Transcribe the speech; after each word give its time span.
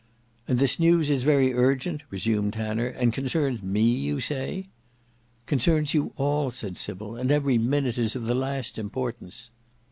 "And 0.47 0.57
this 0.57 0.79
news 0.79 1.11
is 1.11 1.21
very 1.21 1.53
urgent," 1.53 2.01
resumed 2.09 2.53
Tanner; 2.53 2.87
"and 2.87 3.13
concerns 3.13 3.61
me 3.61 3.83
you 3.83 4.19
say?" 4.19 4.65
"Concerns 5.45 5.93
you 5.93 6.11
all," 6.15 6.49
said 6.49 6.75
Sybil; 6.75 7.15
"and 7.15 7.29
every 7.29 7.59
minute 7.59 7.99
is 7.99 8.15
of 8.15 8.23
the 8.23 8.33
last 8.33 8.79
importance." 8.79 9.51